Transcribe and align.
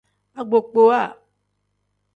Agbokpowa. 0.39 1.01